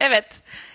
[0.00, 0.26] Evet,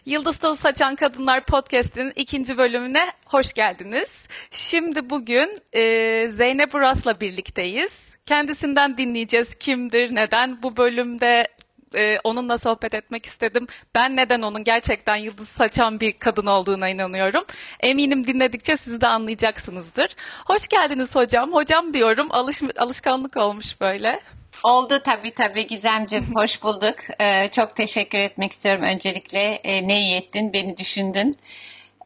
[0.06, 4.26] Yıldız Tozu Saçan Kadınlar Podcast'in ikinci bölümüne hoş geldiniz.
[4.52, 8.18] Şimdi bugün e, Zeynep Uras'la birlikteyiz.
[8.26, 11.48] Kendisinden dinleyeceğiz kimdir, neden bu bölümde
[11.96, 13.68] e, onunla sohbet etmek istedim.
[13.96, 17.44] Ben neden onun gerçekten yıldız saçan bir kadın olduğuna inanıyorum.
[17.80, 20.16] Eminim dinledikçe siz de anlayacaksınızdır.
[20.46, 21.54] Hoş geldiniz hocam.
[21.54, 24.22] Hocam diyorum, alış, alışkanlık olmuş böyle.
[24.64, 26.26] Oldu tabii tabii Gizemciğim.
[26.36, 26.96] Hoş bulduk.
[27.22, 29.54] Ee, çok teşekkür etmek istiyorum öncelikle.
[29.54, 31.38] Ee, ne iyi ettin, beni düşündün.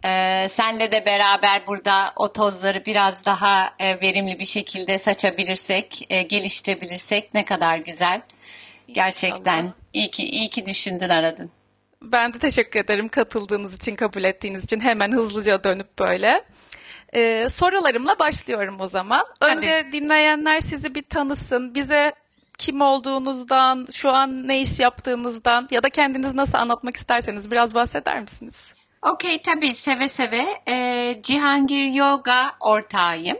[0.05, 6.21] Ee, senle de beraber burada o tozları biraz daha e, verimli bir şekilde saçabilirsek, e,
[6.21, 8.21] geliştirebilirsek ne kadar güzel.
[8.87, 9.73] Gerçekten İnşallah.
[9.93, 11.51] iyi ki, iyi ki düşündün aradın.
[12.01, 14.79] Ben de teşekkür ederim katıldığınız için, kabul ettiğiniz için.
[14.79, 16.43] Hemen hızlıca dönüp böyle.
[17.15, 19.25] Ee, sorularımla başlıyorum o zaman.
[19.41, 21.75] Önce dinleyenler sizi bir tanısın.
[21.75, 22.13] Bize
[22.57, 28.21] kim olduğunuzdan, şu an ne iş yaptığınızdan ya da kendinizi nasıl anlatmak isterseniz biraz bahseder
[28.21, 28.73] misiniz?
[29.01, 30.45] Okey tabii seve seve.
[30.67, 33.37] Ee, Cihangir Yoga ortağıyım.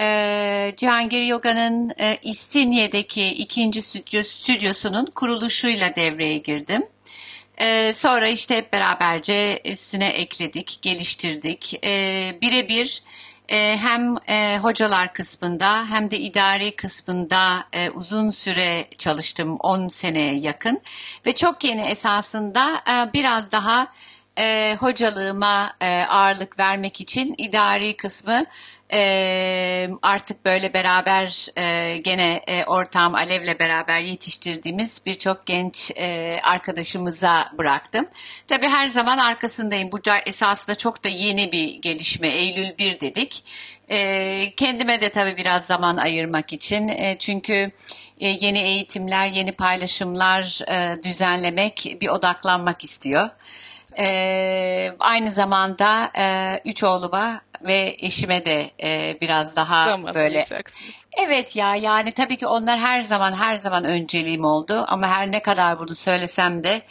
[0.00, 6.86] Ee, Cihangir Yoga'nın e, İstinye'deki ikinci stüdyo, stüdyosunun kuruluşuyla devreye girdim.
[7.60, 11.80] Ee, sonra işte hep beraberce üstüne ekledik, geliştirdik.
[11.84, 13.02] Ee, Birebir
[13.48, 20.80] hem e, hocalar kısmında hem de idari kısmında e, uzun süre çalıştım, 10 seneye yakın.
[21.26, 23.88] Ve çok yeni esasında e, biraz daha
[24.78, 25.76] hocalığıma
[26.08, 28.44] ağırlık vermek için idari kısmı
[28.92, 37.52] e, artık böyle beraber e, gene e, ortağım Alev'le beraber yetiştirdiğimiz birçok genç e, arkadaşımıza
[37.58, 38.06] bıraktım.
[38.46, 39.92] Tabii her zaman arkasındayım.
[39.92, 42.28] Bu da esasında çok da yeni bir gelişme.
[42.28, 43.44] Eylül 1 dedik.
[43.90, 46.88] E, kendime de tabii biraz zaman ayırmak için.
[46.88, 47.70] E, çünkü
[48.20, 53.30] e, yeni eğitimler, yeni paylaşımlar e, düzenlemek, bir odaklanmak istiyor.
[53.98, 60.44] Ee, aynı zamanda e, üç oğluma ve eşime de e, biraz daha Zaman böyle.
[61.16, 65.42] Evet ya yani tabii ki onlar her zaman her zaman önceliğim oldu ama her ne
[65.42, 66.82] kadar bunu söylesem de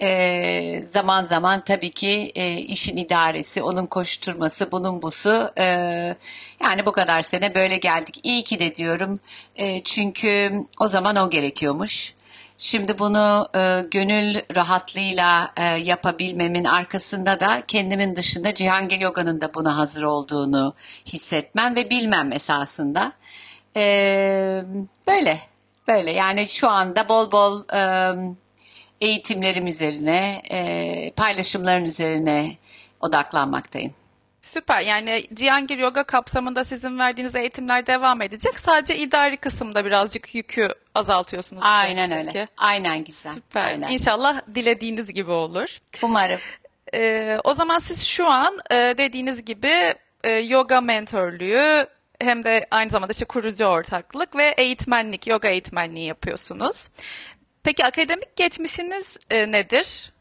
[0.00, 5.64] e, zaman zaman tabii ki e, işin idaresi, onun koşturması, bunun busu e,
[6.62, 8.20] yani bu kadar sene böyle geldik.
[8.22, 9.20] İyi ki de diyorum
[9.56, 12.14] E, çünkü o zaman o gerekiyormuş.
[12.58, 19.76] Şimdi bunu e, gönül rahatlığıyla e, yapabilmemin arkasında da kendimin dışında Cihangir Yoga'nın da buna
[19.76, 20.74] hazır olduğunu
[21.06, 23.12] hissetmem ve bilmem esasında.
[23.76, 23.82] E,
[25.06, 25.38] böyle,
[25.88, 28.12] böyle yani şu anda bol bol e,
[29.00, 32.56] eğitimlerim üzerine, e, paylaşımların üzerine
[33.00, 33.94] odaklanmaktayım.
[34.46, 34.80] Süper.
[34.80, 38.58] Yani Cihangir Yoga kapsamında sizin verdiğiniz eğitimler devam edecek.
[38.58, 41.62] Sadece idari kısımda birazcık yükü azaltıyorsunuz.
[41.64, 42.48] Aynen öyle.
[42.56, 43.34] Aynen güzel.
[43.34, 43.66] Süper.
[43.66, 43.88] Aynen.
[43.88, 45.78] İnşallah dilediğiniz gibi olur.
[46.02, 46.40] Umarım.
[46.94, 51.86] Ee, o zaman siz şu an e, dediğiniz gibi e, yoga mentörlüğü
[52.20, 56.88] hem de aynı zamanda işte kurucu ortaklık ve eğitmenlik, yoga eğitmenliği yapıyorsunuz.
[57.62, 60.12] Peki akademik geçmişiniz e, nedir?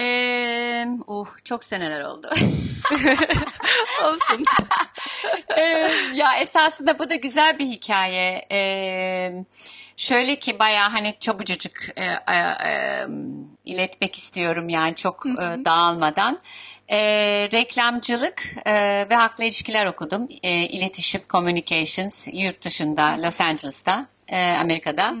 [0.00, 2.30] Ee, uh, çok seneler oldu.
[4.04, 4.44] Olsun.
[5.58, 8.46] Ee, ya esasında bu da güzel bir hikaye.
[8.52, 9.32] Ee,
[9.96, 12.36] şöyle ki bayağı hani çabucacık e, e,
[12.70, 13.06] e,
[13.64, 16.40] iletmek istiyorum yani çok e, dağılmadan.
[16.90, 16.98] E,
[17.52, 18.72] reklamcılık e,
[19.10, 20.28] ve halkla ilişkiler okudum.
[20.42, 25.14] E, iletişim, communications yurt dışında Los Angeles'ta, e, Amerika'da.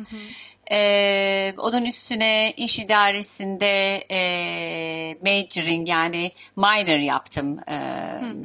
[0.72, 4.18] Ee, onun üstüne iş idaresinde e,
[5.22, 7.58] majoring yani minor yaptım.
[7.68, 7.74] Ee,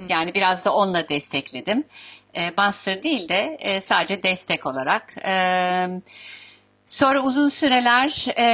[0.10, 1.84] Yani biraz da onunla destekledim.
[2.34, 5.16] Ee, master değil de e, sadece destek olarak.
[5.26, 5.88] Ee,
[6.86, 8.46] Sonra uzun süreler e,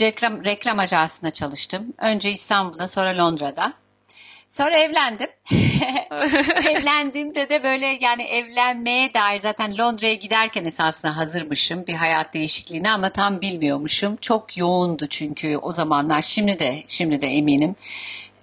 [0.00, 1.92] reklam, reklam ajansında çalıştım.
[1.98, 3.72] Önce İstanbul'da sonra Londra'da.
[4.54, 5.28] Sonra evlendim.
[6.68, 13.10] Evlendiğimde de böyle yani evlenmeye dair zaten Londra'ya giderken esasında hazırmışım bir hayat değişikliğine ama
[13.10, 14.16] tam bilmiyormuşum.
[14.16, 17.76] Çok yoğundu çünkü o zamanlar şimdi de şimdi de eminim.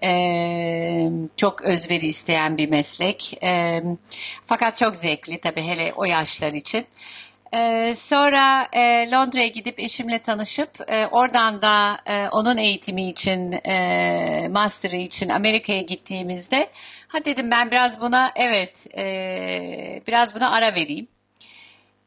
[0.04, 3.40] Ee, çok özveri isteyen bir meslek.
[3.44, 3.84] Ee,
[4.46, 6.86] fakat çok zevkli tabii hele o yaşlar için.
[7.54, 14.48] Ee, sonra e, Londra'ya gidip eşimle tanışıp e, oradan da e, onun eğitimi için, e,
[14.52, 16.70] master'ı için Amerika'ya gittiğimizde
[17.08, 21.08] ha dedim ben biraz buna evet e, biraz buna ara vereyim.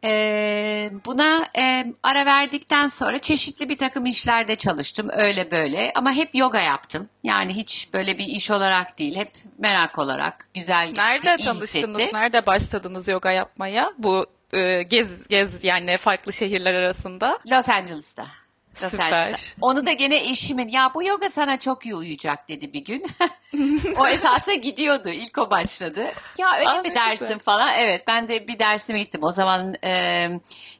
[0.04, 6.34] E, buna e, ara verdikten sonra çeşitli bir takım işlerde çalıştım öyle böyle ama hep
[6.34, 7.08] yoga yaptım.
[7.22, 12.02] Yani hiç böyle bir iş olarak değil hep merak olarak güzel Nerede iyi tanıştınız?
[12.12, 13.92] Nerede başladınız yoga yapmaya?
[13.98, 17.38] Bu e, gez gez yani farklı şehirler arasında.
[17.50, 18.26] Los Angeles'ta.
[18.74, 19.54] Süper.
[19.60, 23.06] Onu da gene eşimin ya bu yoga sana çok iyi uyuyacak dedi bir gün.
[23.98, 25.08] o esasa gidiyordu.
[25.08, 26.04] İlk o başladı.
[26.38, 27.38] Ya öyle Aa, mi dersin güzel.
[27.38, 27.72] falan.
[27.78, 29.22] Evet ben de bir dersime gittim.
[29.22, 30.26] O zaman e,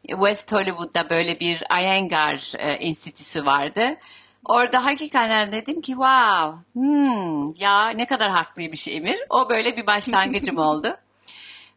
[0.09, 3.97] West Hollywood'da böyle bir Iyengar e, enstitüsü vardı.
[4.45, 9.21] Orada hakikaten dedim ki wow hmm, ya ne kadar haklıymış Emir.
[9.31, 10.97] O böyle bir başlangıcım oldu.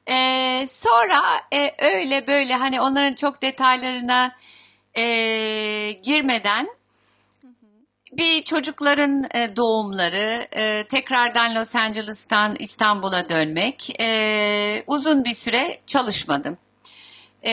[0.09, 1.21] Ee, sonra
[1.54, 4.36] e, öyle böyle hani onların çok detaylarına
[4.98, 6.68] e, girmeden
[8.12, 16.57] bir çocukların e, doğumları, e, tekrardan Los Angeles'tan İstanbul'a dönmek, e, uzun bir süre çalışmadım.
[17.45, 17.51] E,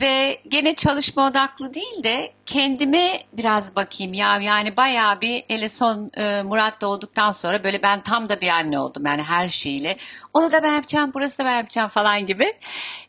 [0.00, 6.10] ve gene çalışma odaklı değil de kendime biraz bakayım ya yani bayağı bir hele son
[6.16, 9.96] e, Murat doğduktan sonra böyle ben tam da bir anne oldum yani her şeyiyle.
[10.34, 12.54] Onu da ben yapacağım, burası da ben yapacağım falan gibi.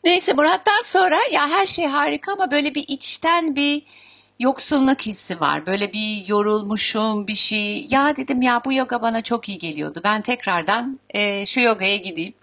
[0.04, 3.82] Neyse Murat'tan sonra ya her şey harika ama böyle bir içten bir
[4.40, 5.66] yoksunluk hissi var.
[5.66, 7.86] Böyle bir yorulmuşum bir şey.
[7.90, 10.00] Ya dedim ya bu yoga bana çok iyi geliyordu.
[10.04, 12.34] Ben tekrardan e, şu yogaya gideyim.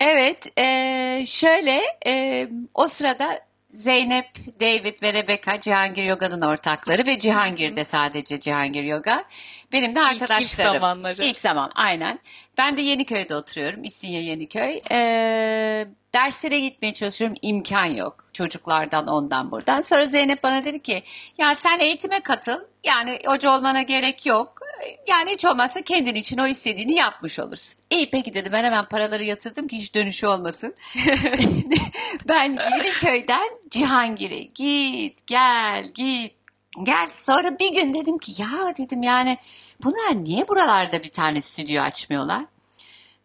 [0.00, 4.26] Evet, e, şöyle e, o sırada Zeynep,
[4.60, 9.24] David ve Rebecca Cihangir Yoga'nın ortakları ve Cihangir'de sadece Cihangir Yoga.
[9.72, 10.72] Benim de ilk arkadaşlarım.
[10.72, 11.24] zamanları.
[11.24, 12.18] İlk zaman, aynen.
[12.58, 14.80] Ben de Yeniköy'de oturuyorum, İstinye Yeniköy.
[14.90, 15.86] E,
[16.18, 18.24] derslere gitmeye çalışıyorum, imkan yok.
[18.32, 19.82] Çocuklardan ondan buradan.
[19.82, 21.02] Sonra Zeynep bana dedi ki,
[21.38, 22.58] ya sen eğitime katıl.
[22.84, 24.60] Yani hoca olmana gerek yok.
[25.08, 27.82] Yani hiç olmazsa kendin için o istediğini yapmış olursun.
[27.90, 30.74] İyi peki dedi ben hemen paraları yatırdım ki hiç dönüşü olmasın.
[32.28, 36.34] ben Yeniköy'den Cihangir'e git gel git
[36.82, 37.08] gel.
[37.14, 39.38] Sonra bir gün dedim ki ya dedim yani
[39.84, 42.44] bunlar niye buralarda bir tane stüdyo açmıyorlar?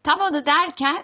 [0.03, 1.03] Tam onu derken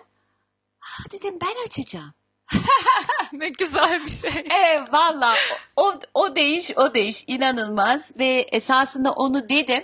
[0.79, 2.13] "Ha," dedim ben açacağım.
[3.33, 4.45] ne güzel bir şey.
[4.51, 5.35] Evet valla
[5.75, 9.83] o, o değiş o değiş inanılmaz ve esasında onu dedim.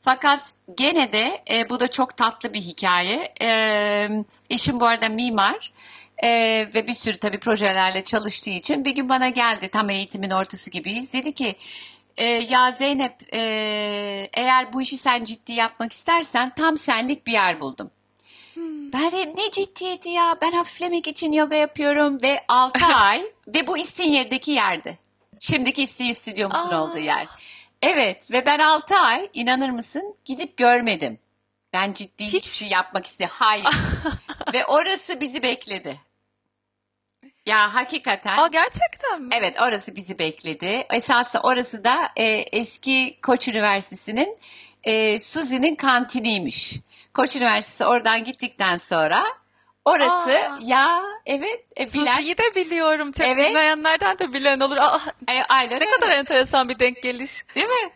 [0.00, 3.34] Fakat gene de e, bu da çok tatlı bir hikaye.
[3.40, 4.08] E,
[4.50, 5.72] eşim bu arada mimar
[6.24, 6.28] e,
[6.74, 11.12] ve bir sürü tabii projelerle çalıştığı için bir gün bana geldi tam eğitimin ortası gibiyiz.
[11.12, 11.56] Dedi ki
[12.16, 13.40] e, ya Zeynep e,
[14.34, 17.90] eğer bu işi sen ciddi yapmak istersen tam senlik bir yer buldum.
[18.92, 23.22] Ben dedim ne ciddiyeti ya ben hafiflemek için yoga yapıyorum ve 6 ay
[23.54, 24.98] ve bu İstinye'deki yerdi.
[25.40, 26.82] Şimdiki İstinye stüdyomuzun Aa.
[26.82, 27.26] olduğu yer.
[27.82, 31.18] Evet ve ben 6 ay inanır mısın gidip görmedim.
[31.72, 33.30] Ben ciddi Hiç- hiçbir şey yapmak istedim.
[33.34, 33.66] Hayır.
[34.52, 35.96] ve orası bizi bekledi.
[37.46, 38.36] Ya hakikaten.
[38.36, 39.28] Aa gerçekten mi?
[39.32, 40.86] Evet orası bizi bekledi.
[40.92, 44.38] Esasında orası da e, eski Koç Üniversitesi'nin
[44.84, 46.74] e, Suzi'nin kantiniymiş.
[47.16, 49.24] Koç Üniversitesi oradan gittikten sonra
[49.84, 50.58] orası Aa.
[50.62, 53.12] ya evet e, bilen Suzi'yi de biliyorum.
[53.12, 53.48] Çok Evet.
[53.48, 54.76] bilmeyenlerden de bilen olur.
[54.76, 55.90] Aa, e, aynen ne öyle.
[55.90, 57.32] kadar enteresan bir denk geliş.
[57.54, 57.90] değil mi?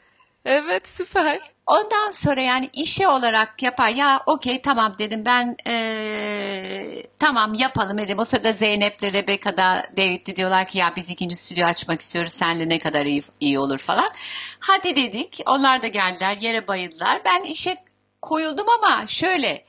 [0.45, 1.41] Evet süper.
[1.67, 3.89] Ondan sonra yani işe olarak yapar.
[3.89, 8.19] Ya okey tamam dedim ben eee, tamam yapalım dedim.
[8.19, 12.33] O sırada Zeynep'le Rebecca da David de diyorlar ki ya biz ikinci stüdyo açmak istiyoruz.
[12.33, 14.13] Seninle ne kadar iyi, iyi olur falan.
[14.61, 15.41] Hadi dedik.
[15.47, 17.21] Onlar da geldiler yere bayıldılar.
[17.25, 17.77] Ben işe
[18.23, 19.65] koyuldum ama şöyle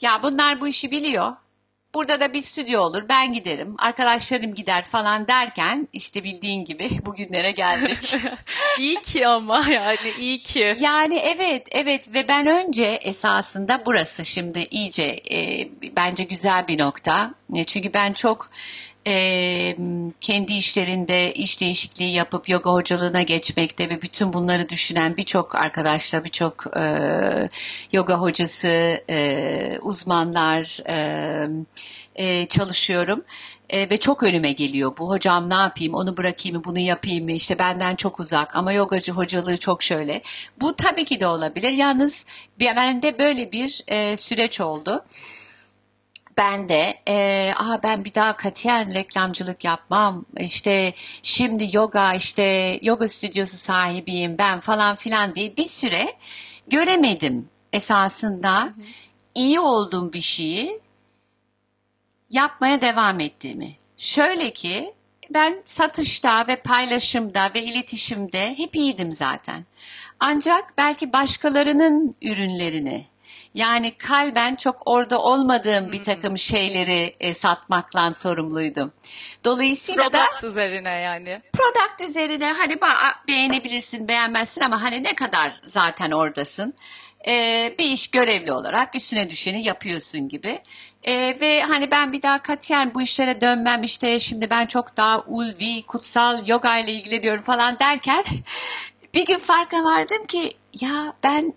[0.00, 1.32] ya bunlar bu işi biliyor.
[1.94, 3.02] Burada da bir stüdyo olur.
[3.08, 3.74] Ben giderim.
[3.78, 8.14] Arkadaşlarım gider falan derken işte bildiğin gibi bugünlere geldik.
[8.78, 10.76] İyi ki ama yani iyi ki.
[10.80, 17.34] Yani evet evet ve ben önce esasında burası şimdi iyice e, bence güzel bir nokta.
[17.54, 18.50] E, çünkü ben çok
[19.06, 19.76] e,
[20.20, 26.76] kendi işlerinde iş değişikliği yapıp yoga hocalığına geçmekte ve bütün bunları düşünen birçok arkadaşla birçok
[26.76, 26.82] e,
[27.92, 31.48] yoga hocası, e, uzmanlar e,
[32.16, 33.24] e, çalışıyorum.
[33.70, 37.32] E, ve çok önüme geliyor bu hocam ne yapayım onu bırakayım mı bunu yapayım mı
[37.32, 40.22] işte benden çok uzak ama yogacı hocalığı çok şöyle.
[40.60, 42.26] Bu tabii ki de olabilir yalnız
[42.60, 45.04] bende böyle bir e, süreç oldu.
[46.38, 53.08] Ben de e, Aa, ben bir daha katiyen reklamcılık yapmam işte şimdi yoga işte yoga
[53.08, 56.14] stüdyosu sahibiyim ben falan filan diye bir süre
[56.68, 58.72] göremedim esasında
[59.34, 60.80] iyi olduğum bir şeyi
[62.30, 63.76] yapmaya devam ettiğimi.
[63.96, 64.94] Şöyle ki
[65.30, 69.64] ben satışta ve paylaşımda ve iletişimde hep iyiydim zaten.
[70.20, 73.04] Ancak belki başkalarının ürünlerini
[73.56, 78.92] Yani kalben çok orada olmadığım bir takım şeyleri e, satmakla sorumluydum.
[79.44, 81.42] Dolayısıyla da Product üzerine yani.
[81.52, 82.78] product üzerine hani
[83.28, 86.74] beğenebilirsin, beğenmezsin ama hani ne kadar zaten oradasın.
[87.28, 90.62] Ee, bir iş görevli olarak üstüne düşeni yapıyorsun gibi.
[91.04, 95.20] Ee, ve hani ben bir daha katiyen bu işlere dönmem işte şimdi ben çok daha
[95.20, 98.24] ulvi, kutsal yoga ile ilgileniyorum falan derken
[99.14, 101.54] bir gün farka vardım ki ya ben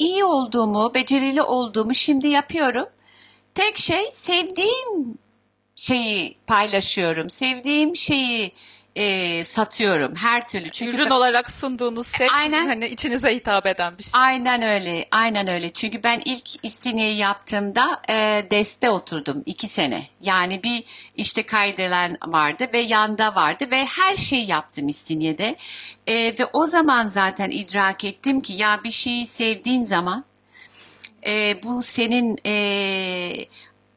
[0.00, 2.86] iyi olduğumu, becerili olduğumu şimdi yapıyorum.
[3.54, 5.18] Tek şey sevdiğim
[5.76, 7.30] şeyi paylaşıyorum.
[7.30, 8.52] Sevdiğim şeyi
[8.96, 10.70] e, satıyorum her türlü.
[10.70, 12.66] Çünkü Ürün ben- olarak sunduğunuz şey Aynen.
[12.66, 14.20] hani içinize hitap eden bir şey.
[14.20, 15.72] Aynen öyle, aynen öyle.
[15.72, 20.02] Çünkü ben ilk İstinye'yi yaptığımda e, deste oturdum iki sene.
[20.20, 20.84] Yani bir
[21.16, 25.56] işte kaydeden vardı ve yanda vardı ve her şeyi yaptım İstinye'de.
[26.06, 30.24] E, ve o zaman zaten idrak ettim ki ya bir şeyi sevdiğin zaman
[31.26, 33.46] e, bu senin e,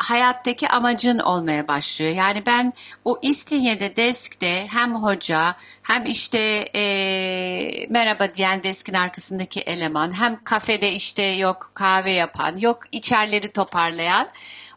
[0.03, 2.11] hayattaki amacın olmaya başlıyor.
[2.11, 2.73] Yani ben
[3.05, 6.39] o İstinye'de deskte hem hoca hem işte
[6.75, 14.29] e, merhaba diyen deskin arkasındaki eleman hem kafede işte yok kahve yapan yok içerleri toparlayan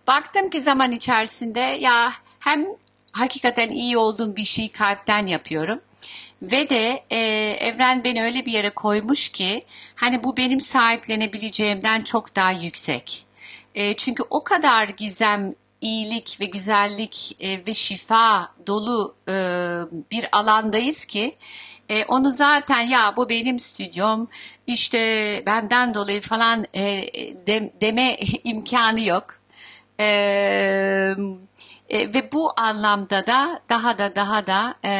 [0.07, 2.67] baktım ki zaman içerisinde ya hem
[3.13, 5.81] hakikaten iyi olduğum bir şeyi kalpten yapıyorum.
[6.43, 7.19] Ve de e,
[7.61, 9.63] evren beni öyle bir yere koymuş ki
[9.95, 13.26] hani bu benim sahiplenebileceğimden çok daha yüksek.
[13.77, 19.33] E, çünkü o kadar gizem, iyilik ve güzellik e, ve şifa dolu e,
[20.11, 21.37] bir alandayız ki
[21.89, 24.29] e, onu zaten ya bu benim stüdyom
[24.67, 24.99] işte
[25.47, 26.83] benden dolayı falan e,
[27.47, 29.41] de- deme imkanı yok.
[30.01, 30.07] E,
[31.89, 34.93] e, ve bu anlamda da daha da daha da e,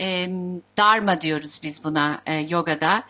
[0.00, 0.28] e,
[0.76, 3.02] dharma diyoruz biz buna e, yogada.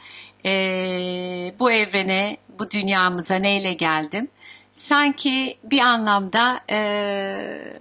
[0.44, 4.28] E, bu evrene, bu dünyamıza neyle geldim?
[4.76, 6.78] Sanki bir anlamda e,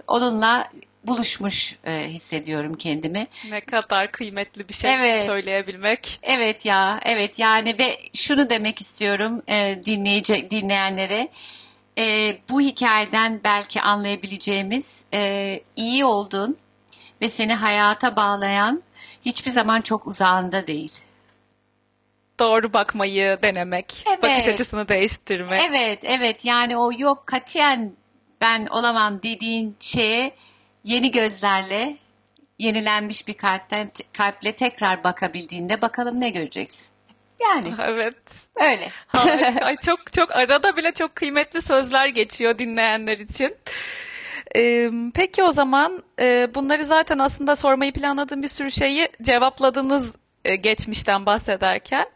[0.06, 0.68] onunla
[1.04, 3.26] buluşmuş e, hissediyorum kendimi.
[3.50, 5.26] Ne kadar kıymetli bir şey Evet.
[5.26, 6.20] söyleyebilmek.
[6.22, 11.28] Evet ya, evet yani ve şunu demek istiyorum e, dinleyici dinleyenlere.
[11.98, 16.56] E, bu hikayeden belki anlayabileceğimiz e, iyi olduğun
[17.20, 18.82] ve seni hayata bağlayan
[19.24, 20.92] hiçbir zaman çok uzağında değil.
[22.38, 24.22] Doğru bakmayı denemek, Evet.
[24.22, 25.62] bakış açısını değiştirmek.
[25.70, 27.92] Evet, evet yani o yok katiyen
[28.40, 30.32] ben olamam dediğin şeye
[30.84, 31.96] yeni gözlerle,
[32.58, 36.96] yenilenmiş bir kalpten kalple tekrar bakabildiğinde bakalım ne göreceksin.
[37.40, 38.16] Yani Evet.
[38.56, 38.90] öyle.
[39.06, 39.60] Harika.
[39.64, 43.56] Ay çok çok arada bile çok kıymetli sözler geçiyor dinleyenler için.
[44.56, 50.14] Ee, peki o zaman e, bunları zaten aslında sormayı planladığım bir sürü şeyi cevapladınız
[50.46, 52.06] e, geçmişten bahsederken.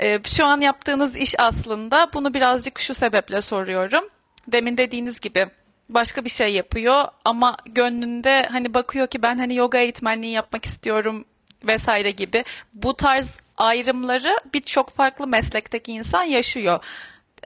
[0.00, 4.04] E, şu an yaptığınız iş aslında bunu birazcık şu sebeple soruyorum.
[4.46, 5.46] Demin dediğiniz gibi
[5.88, 11.24] başka bir şey yapıyor ama gönlünde hani bakıyor ki ben hani yoga eğitmenliği yapmak istiyorum
[11.64, 12.44] vesaire gibi
[12.74, 16.84] bu tarz ayrımları birçok farklı meslekteki insan yaşıyor.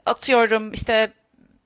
[0.05, 1.13] Atıyorum işte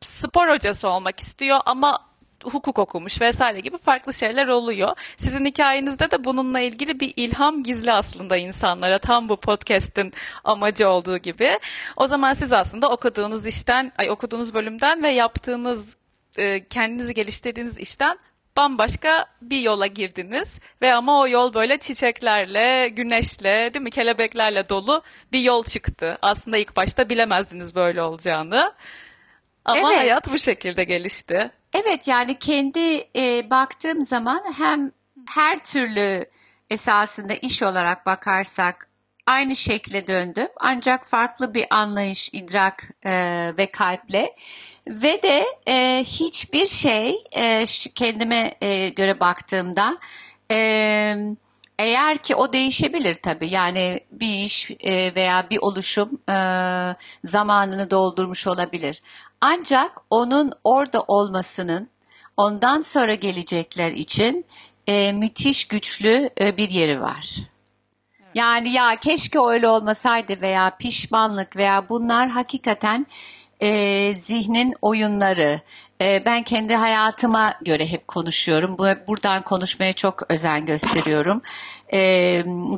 [0.02, 2.07] spor hocası olmak istiyor ama
[2.50, 4.96] hukuk okumuş vesaire gibi farklı şeyler oluyor.
[5.18, 10.14] Sizin hikayenizde de bununla ilgili bir ilham gizli aslında insanlara tam bu podcast'in
[10.44, 11.60] amacı olduğu gibi.
[11.98, 15.96] O zaman siz aslında okuduğunuz işten, ay okuduğunuz bölümden ve yaptığınız
[16.38, 18.18] e, kendinizi geliştirdiğiniz işten
[18.58, 25.04] bambaşka bir yola girdiniz ve ama o yol böyle çiçeklerle, güneşle, değil mi, kelebeklerle dolu
[25.32, 26.18] bir yol çıktı.
[26.22, 28.74] Aslında ilk başta bilemezdiniz böyle olacağını.
[29.66, 30.02] Ama Evet.
[30.02, 31.52] hayat bu şekilde gelişti.
[31.84, 34.92] Evet yani kendi e, baktığım zaman hem
[35.30, 36.26] her türlü
[36.70, 38.90] esasında iş olarak bakarsak
[39.26, 40.48] aynı şekle döndüm.
[40.58, 43.12] Ancak farklı bir anlayış, idrak e,
[43.58, 44.36] ve kalple
[44.88, 47.66] ve de e, hiçbir şey e,
[47.96, 49.98] kendime e, göre baktığımda
[50.52, 51.18] e,
[51.80, 56.36] eğer ki o değişebilir tabii yani bir iş e, veya bir oluşum e,
[57.24, 59.02] zamanını doldurmuş olabilir.
[59.42, 61.90] Ancak onun orada olmasının
[62.38, 64.46] ondan sonra gelecekler için
[64.88, 67.38] e, müthiş güçlü bir yeri var.
[68.36, 73.08] Yani ya keşke öyle olmasaydı veya pişmanlık veya bunlar hakikaten
[73.62, 75.62] e, zihnin oyunları.
[76.02, 78.78] E, ben kendi hayatıma göre hep konuşuyorum.
[78.78, 81.42] Bu, buradan konuşmaya çok özen gösteriyorum.
[81.94, 82.00] E,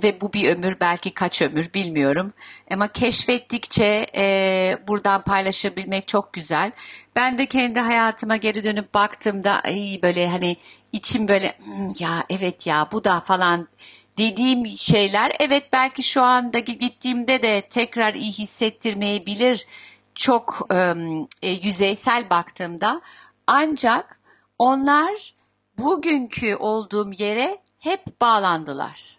[0.03, 2.33] ve bu bir ömür belki kaç ömür bilmiyorum.
[2.71, 6.71] Ama keşfettikçe e, buradan paylaşabilmek çok güzel.
[7.15, 10.57] Ben de kendi hayatıma geri dönüp baktığımda ay böyle hani
[10.91, 13.67] içim böyle "Hmm, ya evet ya bu da falan
[14.17, 19.65] dediğim şeyler evet belki şu anda gittiğimde de tekrar iyi hissettirmeyebilir.
[20.19, 20.67] Çok
[21.41, 23.01] e, yüzeysel baktığımda
[23.47, 24.19] ancak
[24.57, 25.35] onlar
[25.77, 29.18] bugünkü olduğum yere hep bağlandılar.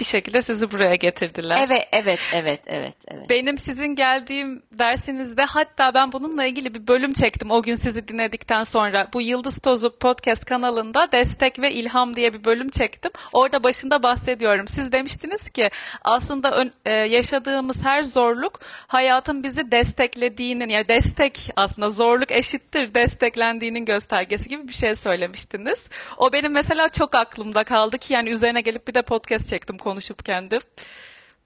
[0.00, 1.58] Bir şekilde sizi buraya getirdiler.
[1.66, 3.30] Evet, evet, evet, evet, evet.
[3.30, 8.64] Benim sizin geldiğim dersinizde hatta ben bununla ilgili bir bölüm çektim o gün sizi dinledikten
[8.64, 9.08] sonra.
[9.12, 13.10] Bu Yıldız Tozu podcast kanalında destek ve ilham diye bir bölüm çektim.
[13.32, 14.68] Orada başında bahsediyorum.
[14.68, 15.70] Siz demiştiniz ki
[16.04, 23.84] aslında ön, e, yaşadığımız her zorluk hayatın bizi desteklediğinin yani destek aslında zorluk eşittir desteklendiğinin
[23.84, 25.88] göstergesi gibi bir şey söylemiştiniz.
[26.18, 30.24] O benim mesela çok aklımda kaldı ki yani üzerine gelip bir de podcast çektim konuşup
[30.24, 30.60] kendim.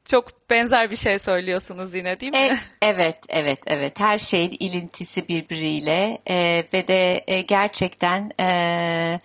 [0.05, 2.39] Çok benzer bir şey söylüyorsunuz yine değil mi?
[2.39, 4.01] E, evet, evet, evet.
[4.01, 9.19] Her şeyin ilintisi birbiriyle e, ve de e, gerçekten e,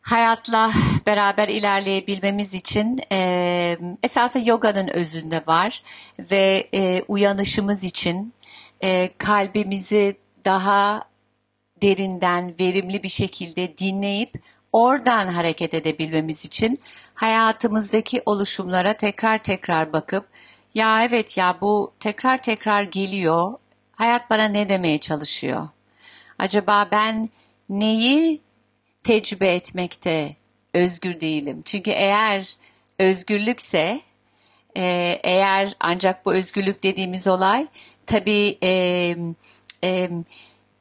[0.00, 0.70] hayatla
[1.06, 5.82] beraber ilerleyebilmemiz için e, esasında yoganın özünde var
[6.18, 8.34] ve e, uyanışımız için
[8.82, 11.04] e, kalbimizi daha
[11.82, 14.34] derinden verimli bir şekilde dinleyip
[14.72, 16.78] oradan hareket edebilmemiz için
[17.20, 20.28] hayatımızdaki oluşumlara tekrar tekrar bakıp
[20.74, 23.58] ya evet ya bu tekrar tekrar geliyor.
[23.92, 25.68] Hayat bana ne demeye çalışıyor?
[26.38, 27.28] Acaba ben
[27.68, 28.40] neyi
[29.02, 30.36] tecrübe etmekte
[30.74, 31.62] özgür değilim?
[31.64, 32.54] Çünkü eğer
[32.98, 34.00] özgürlükse
[34.76, 37.66] e, eğer ancak bu özgürlük dediğimiz olay
[38.06, 39.16] tabii e,
[39.84, 40.10] e,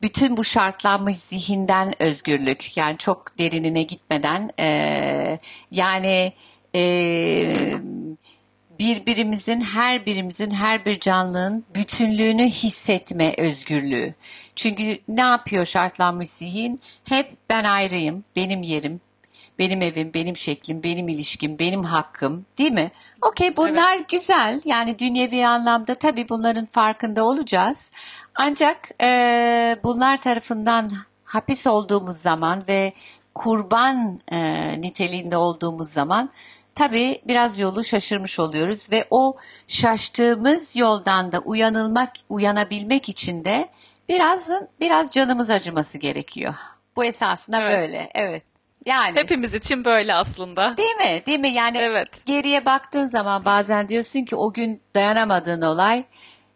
[0.02, 5.40] bütün bu şartlanmış zihinden özgürlük yani çok derinine gitmeden e,
[5.72, 6.34] yani
[6.76, 7.80] e,
[8.80, 14.14] birbirimizin her birimizin her bir canlının bütünlüğünü hissetme özgürlüğü.
[14.56, 16.82] Çünkü ne yapıyor şartlanmış zihin?
[17.10, 19.02] Hep ben ayrıyım, benim yerim,
[19.60, 22.92] benim evim, benim şeklim, benim ilişkim, benim hakkım değil mi?
[23.22, 24.10] Okey bunlar evet.
[24.10, 27.92] güzel yani dünyevi anlamda tabii bunların farkında olacağız.
[28.36, 30.92] Ancak e, bunlar tarafından
[31.24, 32.94] hapis olduğumuz zaman ve
[33.36, 36.30] kurban e, niteliğinde olduğumuz zaman
[36.76, 39.38] tabii biraz yolu şaşırmış oluyoruz ve o
[39.68, 43.70] şaştığımız yoldan da uyanılmak, uyanabilmek için de
[44.10, 46.54] biraz biraz canımız acıması gerekiyor.
[46.96, 47.80] Bu esasında evet.
[47.80, 48.10] böyle.
[48.16, 48.49] Evet.
[48.90, 50.78] Yani hepimiz için böyle aslında.
[50.78, 51.24] Değil mi?
[51.26, 51.50] Değil mi?
[51.50, 52.08] Yani evet.
[52.26, 56.04] geriye baktığın zaman bazen diyorsun ki o gün dayanamadığın olay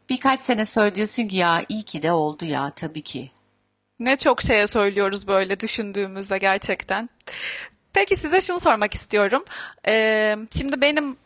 [0.10, 3.32] birkaç sene sonra diyorsun ki ya iyi ki de oldu ya tabii ki.
[4.00, 7.10] Ne çok şeye söylüyoruz böyle düşündüğümüzde gerçekten.
[7.94, 9.46] Peki size şunu sormak istiyorum.
[9.88, 11.18] Ee, şimdi benim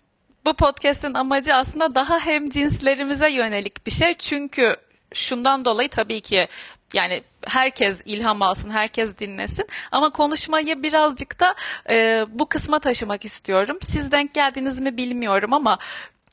[0.45, 4.13] bu podcast'in amacı aslında daha hem cinslerimize yönelik bir şey.
[4.17, 4.75] Çünkü
[5.13, 6.47] şundan dolayı tabii ki
[6.93, 9.67] yani herkes ilham alsın, herkes dinlesin.
[9.91, 11.55] Ama konuşmayı birazcık da
[11.89, 13.77] e, bu kısma taşımak istiyorum.
[13.81, 15.77] Siz denk geldiniz mi bilmiyorum ama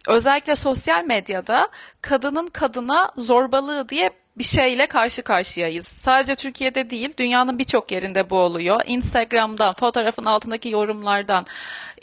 [0.09, 1.69] özellikle sosyal medyada
[2.03, 5.87] kadının kadına zorbalığı diye bir şeyle karşı karşıyayız.
[5.87, 8.81] Sadece Türkiye'de değil, dünyanın birçok yerinde bu oluyor.
[8.87, 11.47] Instagram'dan, fotoğrafın altındaki yorumlardan,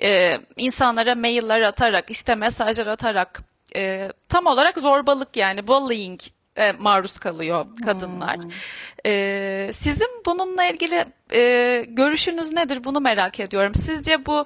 [0.03, 3.43] e, insanlara mailler atarak, işte mesajlar atarak,
[3.75, 6.19] e, tam olarak zorbalık yani bullying
[6.55, 8.37] e, maruz kalıyor kadınlar.
[8.37, 8.51] Hmm.
[9.05, 12.83] E, sizin bununla ilgili e, görüşünüz nedir?
[12.83, 13.75] Bunu merak ediyorum.
[13.75, 14.45] Sizce bu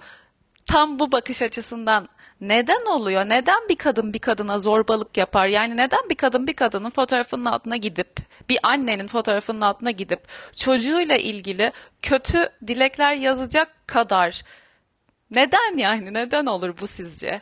[0.65, 2.09] tam bu bakış açısından
[2.41, 3.25] neden oluyor?
[3.29, 5.47] Neden bir kadın bir kadına zorbalık yapar?
[5.47, 8.17] Yani neden bir kadın bir kadının fotoğrafının altına gidip,
[8.49, 10.19] bir annenin fotoğrafının altına gidip
[10.55, 14.43] çocuğuyla ilgili kötü dilekler yazacak kadar
[15.31, 17.41] neden yani neden olur bu sizce?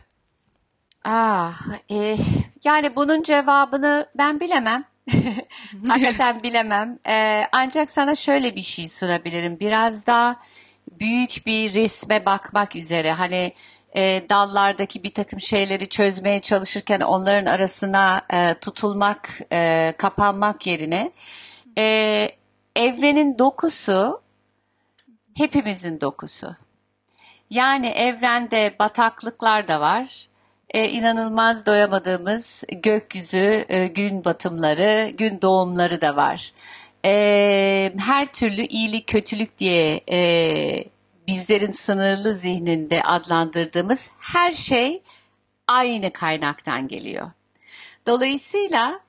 [1.03, 1.53] Ah,
[1.91, 2.17] e,
[2.63, 4.85] yani bunun cevabını ben bilemem.
[5.87, 6.99] Hakikaten bilemem.
[7.07, 9.59] E, ancak sana şöyle bir şey sunabilirim.
[9.59, 10.39] Biraz daha
[10.99, 13.11] büyük bir resme bakmak üzere.
[13.11, 13.53] Hani
[13.95, 21.11] e, dallardaki bir takım şeyleri çözmeye çalışırken onların arasına e, tutulmak, e, kapanmak yerine
[21.77, 22.27] e,
[22.75, 24.21] evrenin dokusu
[25.37, 26.55] hepimizin dokusu.
[27.49, 30.27] Yani evrende bataklıklar da var.
[30.73, 36.53] E, inanılmaz doyamadığımız gökyüzü, e, gün batımları, gün doğumları da var.
[37.05, 40.85] E, her türlü iyilik, kötülük diye e,
[41.27, 45.01] bizlerin sınırlı zihninde adlandırdığımız her şey
[45.67, 47.31] aynı kaynaktan geliyor.
[48.07, 48.99] Dolayısıyla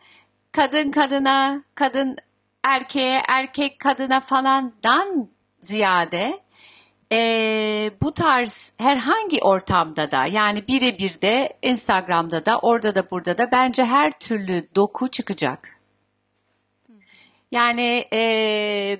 [0.53, 2.16] kadın kadına, kadın
[2.62, 5.29] erkeğe, erkek kadına falandan
[5.61, 6.40] ziyade
[7.12, 13.50] e, bu tarz herhangi ortamda da yani birebir de Instagram'da da orada da burada da
[13.52, 15.80] bence her türlü doku çıkacak.
[17.52, 18.98] Yani e,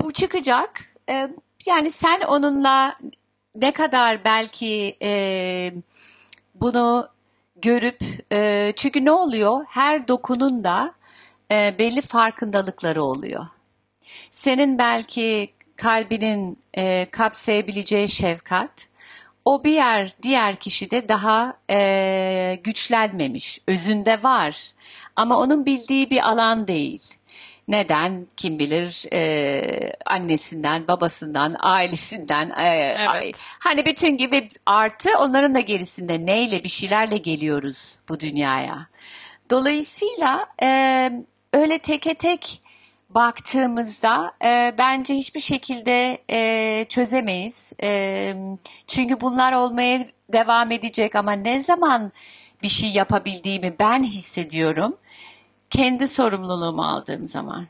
[0.00, 0.94] bu çıkacak.
[1.10, 1.30] E,
[1.66, 2.98] yani sen onunla
[3.54, 5.72] ne kadar belki e,
[6.54, 7.08] bunu
[7.56, 9.64] görüp e, çünkü ne oluyor?
[9.68, 10.94] Her dokunun da
[11.52, 13.46] e, belli farkındalıkları oluyor.
[14.30, 18.88] Senin belki kalbinin e, kapsayabileceği şefkat
[19.44, 23.60] o bir yer diğer kişide daha e, güçlenmemiş.
[23.66, 24.72] Özünde var
[25.16, 27.02] ama onun bildiği bir alan değil.
[27.68, 28.26] Neden?
[28.36, 32.50] Kim bilir e, annesinden, babasından, ailesinden.
[32.50, 33.34] e, Evet.
[33.38, 38.86] Hani bütün gibi artı onların da gerisinde neyle bir şeylerle geliyoruz bu dünyaya.
[39.50, 41.10] Dolayısıyla e,
[41.52, 42.62] öyle teke tek
[43.10, 47.72] baktığımızda e, bence hiçbir şekilde e, çözemeyiz.
[47.82, 48.34] E,
[48.86, 52.12] çünkü bunlar olmaya devam edecek ama ne zaman
[52.62, 54.96] bir şey yapabildiğimi ben hissediyorum.
[55.70, 57.66] Kendi sorumluluğumu aldığım zaman.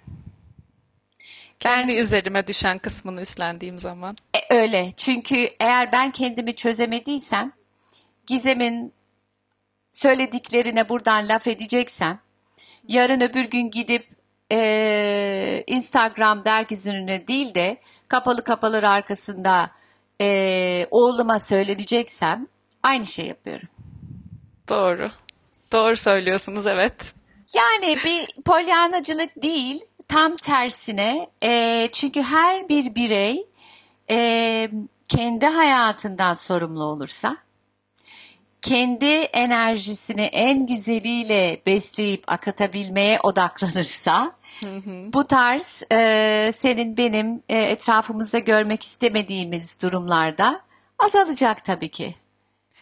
[1.61, 4.17] Kendi üzerime düşen kısmını üstlendiğim zaman.
[4.35, 4.93] E, öyle.
[4.97, 7.53] Çünkü eğer ben kendimi çözemediysem,
[8.27, 8.93] Gizem'in
[9.93, 12.19] söylediklerine buradan laf edeceksem,
[12.89, 14.18] yarın öbür gün gidip
[14.53, 17.77] e, Instagram dergisi önüne değil de
[18.09, 19.71] kapalı kapalı arkasında
[20.21, 22.47] e, oğluma söyleneceksem
[22.83, 23.69] aynı şey yapıyorum.
[24.69, 25.11] Doğru.
[25.73, 26.95] Doğru söylüyorsunuz evet.
[27.55, 31.31] Yani bir polyanacılık değil, tam tersine.
[31.43, 33.47] E, çünkü her bir birey
[34.11, 34.71] e,
[35.09, 37.37] kendi hayatından sorumlu olursa,
[38.69, 44.33] kendi enerjisini en güzeliyle besleyip akıtabilmeye odaklanırsa,
[45.13, 50.61] bu tarz e, senin benim e, etrafımızda görmek istemediğimiz durumlarda
[50.99, 52.15] azalacak tabii ki.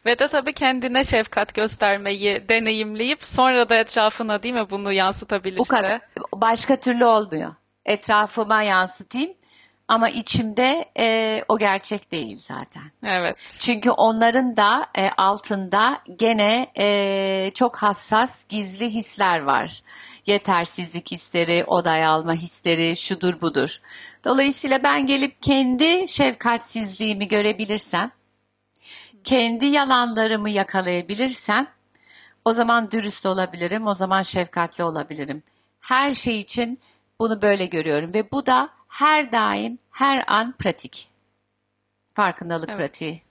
[0.07, 5.59] Ve de tabii kendine şefkat göstermeyi deneyimleyip sonra da etrafına değil mi bunu yansıtabilirse.
[5.59, 6.01] Bu kadar.
[6.35, 7.55] Başka türlü olmuyor.
[7.85, 9.31] Etrafıma yansıtayım
[9.89, 12.83] ama içimde e, o gerçek değil zaten.
[13.03, 13.37] Evet.
[13.59, 19.83] Çünkü onların da e, altında gene e, çok hassas gizli hisler var.
[20.27, 23.81] Yetersizlik hisleri, oday alma hisleri, şudur budur.
[24.25, 28.11] Dolayısıyla ben gelip kendi şefkatsizliğimi görebilirsem,
[29.25, 31.67] kendi yalanlarımı yakalayabilirsem,
[32.45, 35.43] o zaman dürüst olabilirim, o zaman şefkatli olabilirim.
[35.81, 36.81] Her şey için
[37.21, 41.09] bunu böyle görüyorum ve bu da her daim, her an pratik.
[42.15, 42.79] Farkındalık Evet.
[42.79, 43.23] pratiği.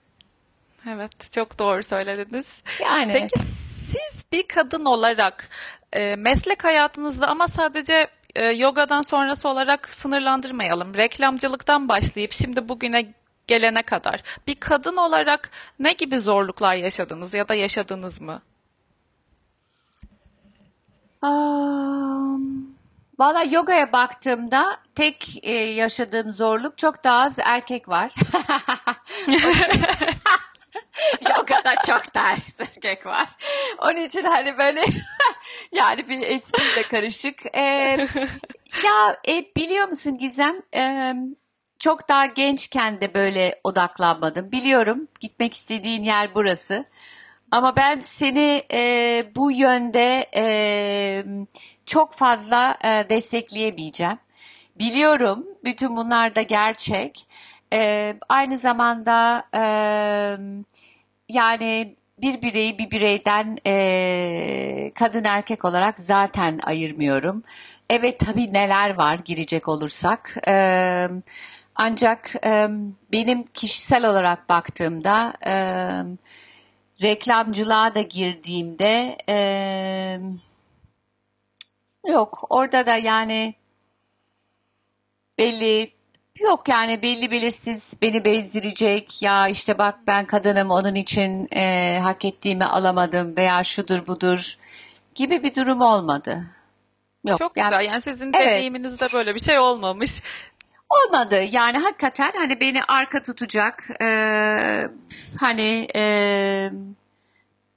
[0.88, 2.62] Evet, çok doğru söylediniz.
[2.82, 5.48] Yani Peki siz bir kadın olarak
[5.92, 10.94] e, meslek hayatınızda ama sadece e, yogadan sonrası olarak sınırlandırmayalım.
[10.94, 13.14] Reklamcılıktan başlayıp şimdi bugüne
[13.46, 18.42] gelene kadar bir kadın olarak ne gibi zorluklar yaşadınız ya da yaşadınız mı?
[21.22, 22.65] Am,
[23.18, 28.14] Valla yogaya baktığımda tek e, yaşadığım zorluk çok daha az erkek var.
[31.36, 33.26] Yogada çok daha erkek var.
[33.78, 34.84] Onun için hani böyle
[35.72, 37.56] yani bir espriyle karışık.
[37.56, 37.62] E,
[38.84, 40.62] ya e, biliyor musun Gizem?
[40.74, 41.14] E,
[41.78, 44.52] çok daha gençken de böyle odaklanmadım.
[44.52, 46.84] Biliyorum gitmek istediğin yer burası.
[47.50, 50.44] Ama ben seni e, bu yönde e,
[51.86, 54.18] çok fazla e, destekleyemeyeceğim.
[54.78, 57.26] Biliyorum bütün bunlar da gerçek.
[57.72, 59.62] E, aynı zamanda e,
[61.28, 67.42] yani bir bireyi bir bireyden e, kadın erkek olarak zaten ayırmıyorum.
[67.90, 70.36] Evet tabii neler var girecek olursak.
[70.48, 71.08] E,
[71.74, 72.68] ancak e,
[73.12, 75.54] benim kişisel olarak baktığımda e,
[77.02, 80.20] reklamcılığa da girdiğimde eee,
[82.08, 83.54] yok orada da yani
[85.38, 85.90] belli
[86.40, 92.24] yok yani belli belirsiz beni bezdirecek ya işte bak ben kadınım onun için eee, hak
[92.24, 94.56] ettiğimi alamadım veya şudur budur
[95.14, 96.42] gibi bir durum olmadı.
[97.24, 97.84] Yok Çok yani güzel.
[97.84, 98.46] Yani sizin Evet.
[98.46, 100.22] deneyiminizde böyle bir şey olmamış.
[100.90, 104.88] Olmadı yani hakikaten hani beni arka tutacak eee,
[105.40, 106.72] hani eee,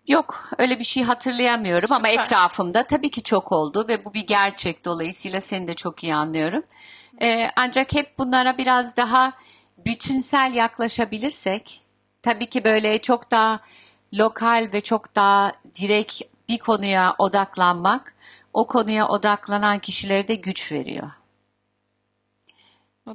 [0.10, 2.24] yok öyle bir şey hatırlayamıyorum ama Süper.
[2.24, 6.63] etrafımda tabii ki çok oldu ve bu bir gerçek dolayısıyla seni de çok iyi anlıyorum.
[7.22, 9.34] Eee, ancak hep bunlara biraz daha
[9.86, 11.82] bütünsel yaklaşabilirsek
[12.22, 13.60] tabii ki böyle çok daha
[14.13, 18.15] lokal ve çok daha direkt bir konuya odaklanmak
[18.54, 21.12] o konuya odaklanan kişilere de güç veriyor.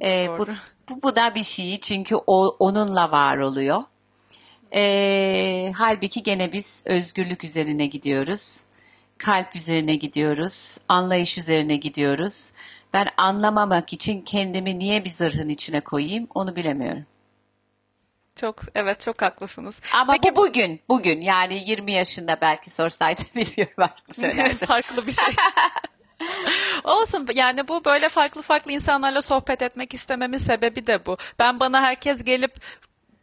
[0.01, 0.45] Ee, bu,
[0.89, 3.83] bu, bu da bir şey çünkü o, onunla var oluyor.
[4.73, 8.63] Ee, halbuki gene biz özgürlük üzerine gidiyoruz.
[9.17, 10.77] Kalp üzerine gidiyoruz.
[10.89, 12.51] Anlayış üzerine gidiyoruz.
[12.93, 17.05] Ben anlamamak için kendimi niye bir zırhın içine koyayım onu bilemiyorum.
[18.35, 19.81] Çok evet çok haklısınız.
[19.93, 24.57] Ama Peki bu bugün, bugün yani 20 yaşında belki sorsaydın bilmiyorum artık söylerdim.
[24.67, 25.35] farklı bir şey.
[26.83, 31.17] Olsun yani bu böyle farklı farklı insanlarla sohbet etmek istememin sebebi de bu.
[31.39, 32.55] Ben bana herkes gelip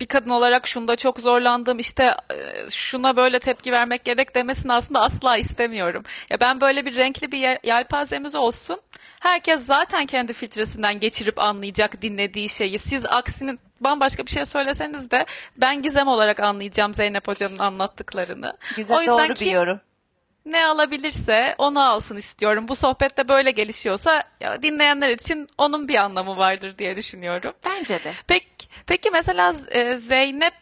[0.03, 5.01] bir kadın olarak şunda çok zorlandım işte e, şuna böyle tepki vermek gerek demesini aslında
[5.01, 6.05] asla istemiyorum.
[6.31, 8.81] Ya ben böyle bir renkli bir yel- yelpazemiz olsun.
[9.21, 12.79] Herkes zaten kendi filtresinden geçirip anlayacak dinlediği şeyi.
[12.79, 18.57] Siz aksini bambaşka bir şey söyleseniz de ben gizem olarak anlayacağım Zeynep Hoca'nın anlattıklarını.
[18.77, 19.81] Güzel o yüzden doğru bir kim- yorum.
[20.47, 22.69] ne alabilirse onu alsın istiyorum.
[22.69, 27.53] Bu sohbette böyle gelişiyorsa ya dinleyenler için onun bir anlamı vardır diye düşünüyorum.
[27.67, 28.13] Bence de.
[28.27, 28.47] Peki,
[28.93, 30.55] peki mesela e, Zeynep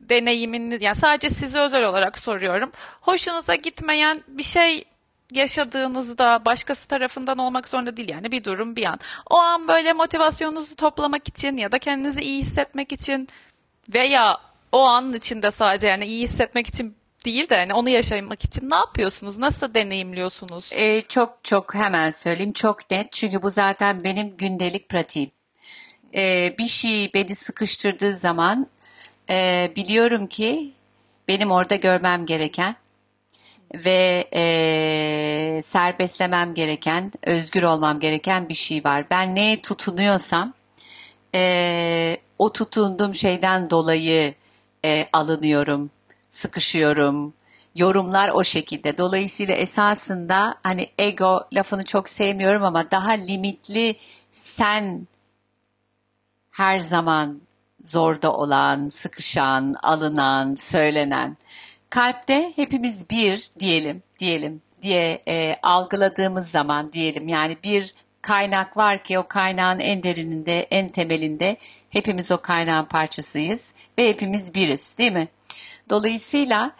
[0.00, 2.72] deneyimini yani sadece size özel olarak soruyorum.
[3.00, 4.84] Hoşunuza gitmeyen bir şey
[5.32, 8.98] yaşadığınızda başkası tarafından olmak zorunda değil yani bir durum bir an.
[9.30, 13.28] O an böyle motivasyonunuzu toplamak için ya da kendinizi iyi hissetmek için
[13.94, 14.36] veya
[14.72, 18.76] o anın içinde sadece yani iyi hissetmek için değil de yani onu yaşamak için ne
[18.76, 19.38] yapıyorsunuz?
[19.38, 20.70] Nasıl deneyimliyorsunuz?
[20.72, 25.30] Ee, çok çok hemen söyleyeyim çok net çünkü bu zaten benim gündelik pratiğim.
[26.14, 28.66] Ee, bir şey beni sıkıştırdığı zaman
[29.30, 30.72] e, biliyorum ki
[31.28, 32.76] benim orada görmem gereken
[33.74, 39.10] ve e, serbestlemem gereken, özgür olmam gereken bir şey var.
[39.10, 40.54] Ben neye tutunuyorsam
[41.34, 44.34] e, o tutunduğum şeyden dolayı
[44.84, 45.90] e, alınıyorum,
[46.28, 47.34] sıkışıyorum.
[47.74, 48.98] Yorumlar o şekilde.
[48.98, 53.96] Dolayısıyla esasında hani ego lafını çok sevmiyorum ama daha limitli
[54.32, 55.06] sen
[56.50, 57.40] her zaman
[57.82, 61.36] zorda olan, sıkışan, alınan, söylenen.
[61.90, 69.18] Kalpte hepimiz bir diyelim, diyelim diye e, algıladığımız zaman diyelim yani bir kaynak var ki
[69.18, 71.56] o kaynağın en derininde, en temelinde
[71.90, 75.28] hepimiz o kaynağın parçasıyız ve hepimiz biriz değil mi?
[75.90, 76.72] Dolayısıyla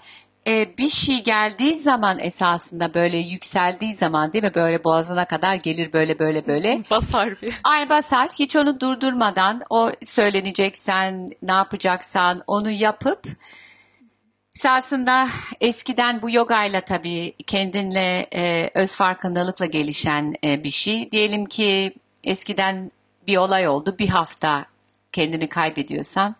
[0.50, 5.92] e, bir şey geldiği zaman esasında böyle yükseldiği zaman değil mi böyle boğazına kadar gelir
[5.92, 6.82] böyle böyle böyle.
[6.90, 7.54] Basar bir.
[7.64, 13.26] Ay basar hiç onu durdurmadan o söyleneceksen ne yapacaksan onu yapıp
[14.56, 15.28] esasında
[15.60, 21.12] eskiden bu yogayla tabii kendinle e, öz farkındalıkla gelişen e, bir şey.
[21.12, 22.90] Diyelim ki eskiden
[23.26, 24.64] bir olay oldu bir hafta
[25.12, 26.34] kendini kaybediyorsan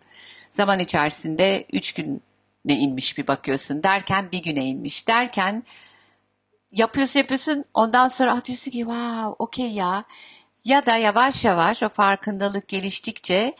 [0.50, 2.18] zaman içerisinde üç güne
[2.68, 5.08] inmiş bir bakıyorsun derken bir güne inmiş.
[5.08, 5.64] Derken
[6.72, 7.64] yapıyorsun yapıyorsun.
[7.74, 10.04] Ondan sonra ah diyorsun ki wow okey ya.
[10.64, 13.56] Ya da yavaş yavaş o farkındalık geliştikçe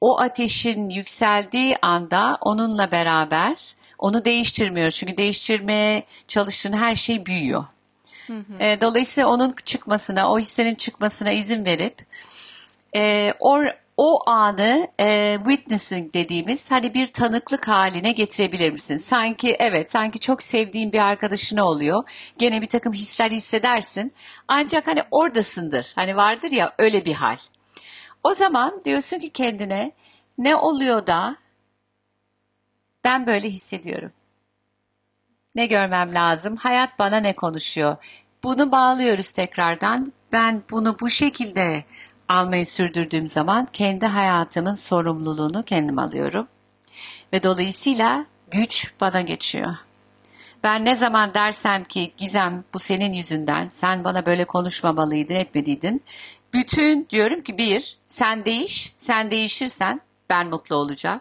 [0.00, 4.90] o ateşin yükseldiği anda onunla beraber onu değiştirmiyor.
[4.90, 7.64] Çünkü değiştirmeye çalıştığın her şey büyüyor.
[8.60, 12.06] E, dolayısıyla onun çıkmasına, o hislerin çıkmasına izin verip
[12.96, 13.62] e, o,
[13.96, 18.96] o anı e, witnessing dediğimiz hani bir tanıklık haline getirebilir misin?
[18.96, 22.10] Sanki evet sanki çok sevdiğin bir arkadaşına oluyor.
[22.38, 24.12] Gene bir takım hisler hissedersin.
[24.48, 25.92] Ancak hani oradasındır.
[25.94, 27.36] Hani vardır ya öyle bir hal.
[28.24, 29.92] O zaman diyorsun ki kendine
[30.38, 31.36] ne oluyor da
[33.04, 34.12] ben böyle hissediyorum.
[35.54, 36.56] Ne görmem lazım?
[36.56, 37.96] Hayat bana ne konuşuyor?
[38.44, 40.12] Bunu bağlıyoruz tekrardan.
[40.32, 41.84] Ben bunu bu şekilde
[42.28, 46.48] almayı sürdürdüğüm zaman kendi hayatımın sorumluluğunu kendim alıyorum.
[47.32, 49.76] Ve dolayısıyla güç bana geçiyor.
[50.64, 56.02] Ben ne zaman dersem ki Gizem bu senin yüzünden sen bana böyle konuşmamalıydın etmediydin.
[56.52, 61.20] Bütün diyorum ki bir sen değiş sen değişirsen ben mutlu olacağım.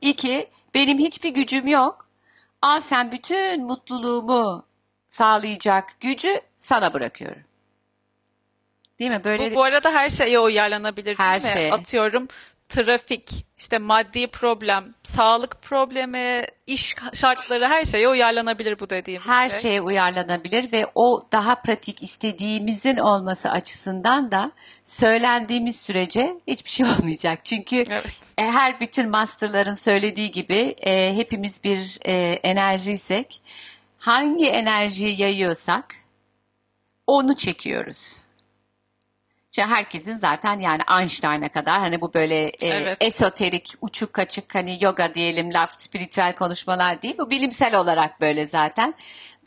[0.00, 2.08] İki benim hiçbir gücüm yok.
[2.62, 4.64] Al sen bütün mutluluğumu
[5.08, 7.42] sağlayacak gücü sana bırakıyorum.
[8.98, 9.24] Değil mi?
[9.24, 11.58] Böyle Bu, bu arada her şeye uyarlanabilir Her değil mi?
[11.60, 11.72] şeye.
[11.72, 12.28] Atıyorum
[12.68, 19.60] trafik, işte maddi problem, sağlık problemi, iş şartları her şeye uyarlanabilir bu dediğim her şey.
[19.60, 24.52] şeye uyarlanabilir ve o daha pratik istediğimizin olması açısından da
[24.84, 27.44] söylendiğimiz sürece hiçbir şey olmayacak.
[27.44, 28.06] Çünkü Evet.
[28.38, 33.40] e, her bütün masterların söylediği gibi e, hepimiz bir e, enerjiysek
[33.98, 35.84] hangi enerjiyi yayıyorsak
[37.06, 38.25] onu çekiyoruz.
[39.56, 42.98] İşte herkesin zaten yani Einstein'a kadar hani bu böyle e, Evet.
[43.00, 47.14] esoterik, uçuk kaçık hani yoga diyelim laf, spiritüel konuşmalar değil.
[47.18, 48.94] Bu bilimsel olarak böyle zaten.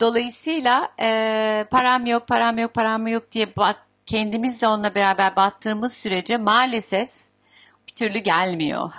[0.00, 6.36] Dolayısıyla e, param yok, param yok, param yok diye bat, kendimizle onunla beraber battığımız sürece
[6.36, 7.10] maalesef
[7.88, 8.92] bir türlü gelmiyor.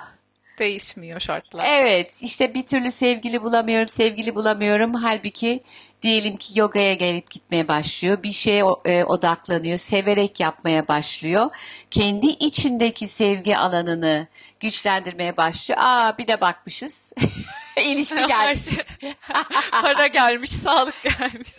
[0.60, 1.66] Değişmiyor şartlar.
[1.70, 4.94] Evet, işte bir türlü sevgili bulamıyorum, sevgili bulamıyorum.
[4.94, 5.62] Halbuki
[6.02, 11.50] diyelim ki yogaya gelip gitmeye başlıyor, bir şeye e, odaklanıyor, severek yapmaya başlıyor.
[11.92, 14.28] Kendi içindeki sevgi alanını
[14.60, 15.80] güçlendirmeye başlıyor.
[15.84, 17.14] Aa bir de bakmışız.
[17.86, 18.62] İlişki gelmiş.
[18.64, 19.14] şey-
[19.82, 21.50] Para gelmiş, sağlık gelmiş.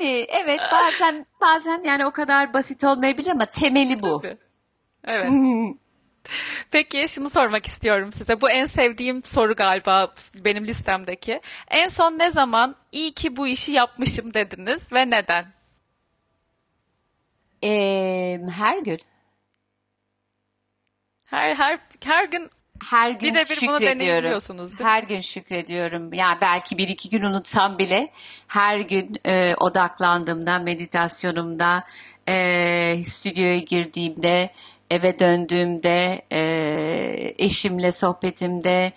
[0.00, 4.22] Yani evet bazen bazen yani o kadar basit olmayabilir ama temeli bu.
[4.22, 4.32] Tabii.
[5.06, 5.30] Evet.
[6.70, 8.40] Peki şunu sormak istiyorum size.
[8.40, 11.40] Bu en sevdiğim soru galiba benim listemdeki.
[11.70, 15.46] En son ne zaman iyi ki bu işi yapmışım dediniz ve neden?
[17.64, 19.00] Ee, her gün
[21.24, 22.50] Her her her gün
[22.90, 24.00] Her gün Birebir bunu şükrediyorum.
[24.00, 24.86] deneyimliyorsunuz, değil mi?
[24.90, 26.12] Her gün şükrediyorum.
[26.12, 28.12] Yani belki bir iki gün unutsam bile
[28.48, 31.84] her gün e, odaklandığımda, meditasyonumda,
[32.28, 34.50] e, stüdyoya girdiğimde,
[34.90, 38.92] eve döndüğümde, e, eşimle sohbetimde,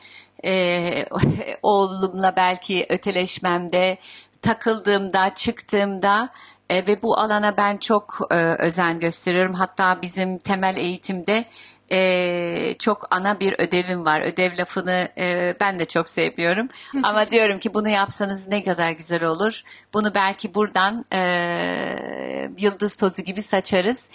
[0.45, 1.05] e,
[1.63, 3.97] oğlumla belki öteleşmemde,
[4.41, 6.29] takıldığımda, çıktığımda
[6.69, 9.53] e, ve bu alana ben çok e, özen gösteriyorum.
[9.53, 11.45] Hatta bizim temel eğitimde
[11.91, 14.21] e, çok ana bir ödevim var.
[14.21, 16.67] Ödev lafını e, ben de çok sevmiyorum.
[17.03, 19.61] Ama diyorum ki bunu yapsanız ne kadar güzel olur.
[19.93, 24.09] Bunu belki buradan e, yıldız tozu gibi saçarız.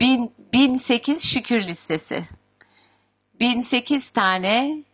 [0.00, 2.24] Bin, 1008 şükür listesi.
[3.40, 4.84] 1008 tane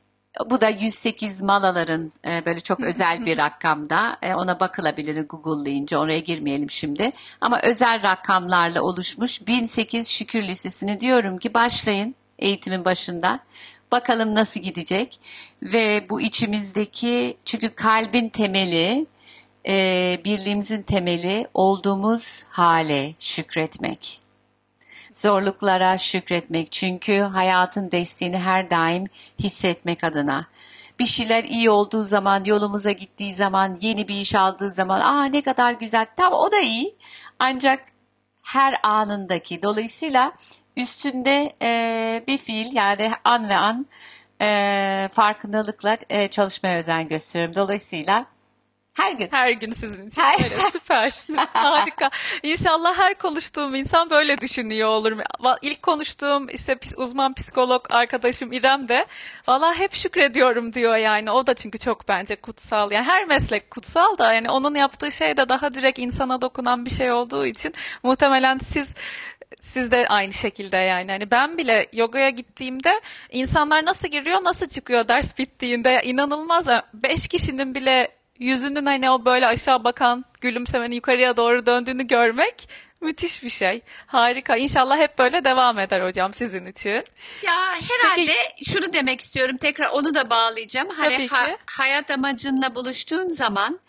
[0.50, 4.16] bu da 108 malaların e, böyle çok özel bir rakamda.
[4.22, 7.10] E, ona bakılabilir Google'layınca oraya girmeyelim şimdi.
[7.40, 13.40] Ama özel rakamlarla oluşmuş 1008 şükür listesini diyorum ki başlayın eğitimin başında.
[13.92, 15.20] Bakalım nasıl gidecek
[15.62, 19.06] ve bu içimizdeki çünkü kalbin temeli
[19.66, 24.21] e, birliğimizin temeli olduğumuz hale şükretmek
[25.12, 26.72] zorluklara şükretmek.
[26.72, 29.06] Çünkü hayatın desteğini her daim
[29.38, 30.44] hissetmek adına.
[30.98, 35.42] Bir şeyler iyi olduğu zaman, yolumuza gittiği zaman, yeni bir iş aldığı zaman, aa ne
[35.42, 36.96] kadar güzel, tamam o da iyi.
[37.38, 37.84] Ancak
[38.44, 40.32] her anındaki, dolayısıyla
[40.76, 43.86] üstünde e, bir fiil yani an ve an
[44.40, 47.54] e, farkındalıkla e, çalışmaya özen gösteriyorum.
[47.54, 48.26] Dolayısıyla
[48.94, 49.28] her gün.
[49.30, 50.22] her gün sizin için.
[50.22, 51.12] Her- Öyle, süper.
[51.52, 52.10] Harika.
[52.42, 55.18] İnşallah her konuştuğum insan böyle düşünüyor olur.
[55.62, 59.06] İlk konuştuğum işte uzman psikolog arkadaşım İrem de
[59.48, 61.30] valla hep şükrediyorum diyor yani.
[61.30, 62.92] O da çünkü çok bence kutsal.
[62.92, 66.90] Yani her meslek kutsal da yani onun yaptığı şey de daha direkt insana dokunan bir
[66.90, 68.94] şey olduğu için muhtemelen siz
[69.62, 71.10] siz de aynı şekilde yani.
[71.10, 73.00] Hani ben bile yogaya gittiğimde
[73.30, 76.68] insanlar nasıl giriyor, nasıl çıkıyor ders bittiğinde inanılmaz.
[76.94, 82.68] Beş kişinin bile yüzünün hani o böyle aşağı bakan, gülümsemenin yukarıya doğru döndüğünü görmek
[83.00, 83.80] müthiş bir şey.
[84.06, 84.56] Harika.
[84.56, 87.04] İnşallah hep böyle devam eder hocam sizin için.
[87.42, 87.56] Ya
[87.92, 88.32] herhalde
[88.72, 90.88] şunu demek istiyorum tekrar onu da bağlayacağım.
[90.88, 93.80] Hani ha- hayat amacınla buluştuğun zaman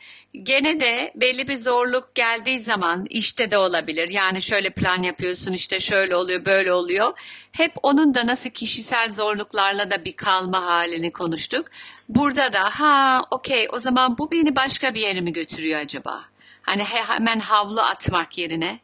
[0.44, 4.10] gene de belli bir zorluk geldiği zaman işte de olabilir.
[4.10, 7.20] Yani şöyle plan yapıyorsun işte şöyle oluyor böyle oluyor.
[7.52, 11.66] Hep onun da nasıl kişisel zorluklarla da bir kalma halini konuştuk.
[12.10, 16.22] Burada da ha okey o zaman bu beni başka bir yere mi götürüyor acaba?
[16.63, 18.80] Hani he- hemen havlu atmak yerine.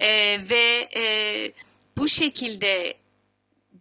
[0.00, 1.04] Ee, ve e,
[1.96, 2.94] bu şekilde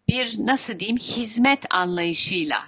[0.09, 2.63] bir nasıl diyeyim hizmet anlayışıyla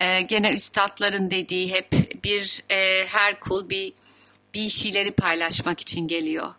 [0.00, 1.92] e, gene üstadların dediği hep
[2.24, 3.92] bir e, her kul bir
[4.54, 6.54] bir şeyleri paylaşmak için geliyor.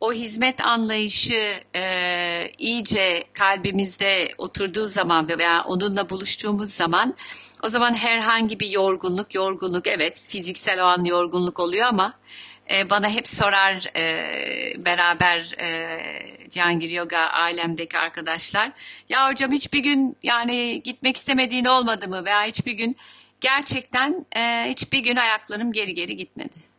[0.00, 7.14] O hizmet anlayışı e, iyice kalbimizde oturduğu zaman ve veya onunla buluştuğumuz zaman
[7.62, 12.14] o zaman herhangi bir yorgunluk, yorgunluk evet fiziksel o an yorgunluk oluyor ama
[12.70, 14.04] e, bana hep sorar e,
[14.84, 18.72] beraber e, Cihangir Yoga ailemdeki arkadaşlar.
[19.08, 22.24] Ya hocam hiçbir gün yani gitmek istemediğin olmadı mı?
[22.24, 22.96] Veya hiçbir gün
[23.40, 26.72] gerçekten e, hiçbir gün ayaklarım geri geri gitmedi.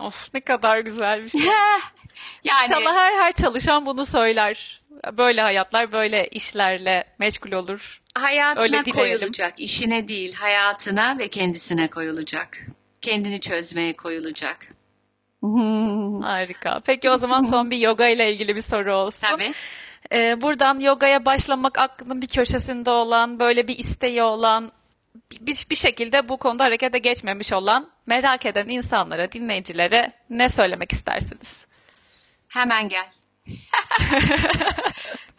[0.00, 1.40] Of ne kadar güzel bir şey.
[2.44, 4.80] yani İnşallah her her çalışan bunu söyler.
[5.12, 8.02] Böyle hayatlar böyle işlerle meşgul olur.
[8.14, 9.18] hayatına öyle dileyelim.
[9.18, 12.66] koyulacak, işine değil hayatına ve kendisine koyulacak.
[13.00, 14.79] Kendini çözmeye koyulacak.
[16.22, 16.80] Harika.
[16.86, 19.26] Peki o zaman son bir yoga ile ilgili bir soru olsun.
[19.26, 19.52] Tabii.
[20.12, 24.72] Ee, buradan yogaya başlamak aklının bir köşesinde olan, böyle bir isteği olan,
[25.40, 31.66] bir, bir şekilde bu konuda harekete geçmemiş olan, merak eden insanlara, dinleyicilere ne söylemek istersiniz?
[32.48, 33.08] Hemen gel.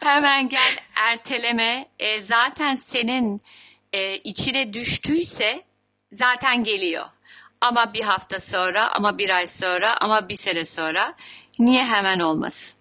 [0.04, 1.86] Hemen gel erteleme.
[1.98, 3.40] E, zaten senin
[3.92, 5.62] e, içine düştüyse
[6.12, 7.04] zaten geliyor.
[7.62, 11.14] Ama bir hafta sonra, ama bir ay sonra, ama bir sene sonra
[11.58, 12.78] niye hemen olmasın?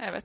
[0.00, 0.24] Evet.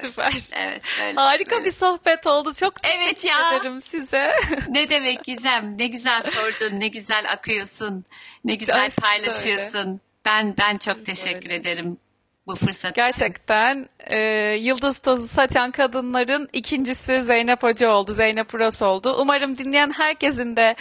[0.00, 0.32] Süper.
[0.52, 1.64] Evet, böyle, Harika böyle.
[1.64, 2.54] bir sohbet oldu.
[2.54, 3.56] Çok Evet teşekkür ya.
[3.56, 4.32] ederim size.
[4.68, 5.78] Ne demek Gizem?
[5.78, 8.04] Ne güzel sordun, ne güzel akıyorsun,
[8.44, 10.00] ne güzel Gerçekten paylaşıyorsun.
[10.24, 11.54] Ben ben çok teşekkür öyle.
[11.54, 11.98] ederim
[12.46, 12.94] bu fırsat.
[12.94, 14.18] Gerçekten e,
[14.60, 18.12] yıldız tozu saçan kadınların ikincisi Zeynep Hoca oldu.
[18.12, 19.16] Zeynep Uras oldu.
[19.18, 20.76] Umarım dinleyen herkesin de